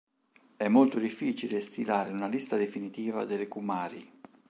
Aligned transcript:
È 0.57 0.67
molto 0.67 0.97
difficile 0.97 1.61
stilare 1.61 2.11
una 2.11 2.25
lista 2.25 2.57
definitiva 2.57 3.23
delle 3.23 3.47
Kumari. 3.47 4.11